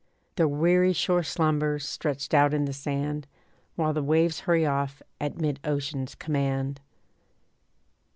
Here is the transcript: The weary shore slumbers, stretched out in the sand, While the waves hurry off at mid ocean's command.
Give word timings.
The 0.35 0.47
weary 0.47 0.93
shore 0.93 1.21
slumbers, 1.21 1.87
stretched 1.87 2.33
out 2.33 2.55
in 2.55 2.65
the 2.65 2.73
sand, 2.73 3.27
While 3.75 3.93
the 3.93 4.01
waves 4.01 4.39
hurry 4.39 4.65
off 4.65 5.03
at 5.19 5.37
mid 5.39 5.59
ocean's 5.63 6.15
command. 6.15 6.81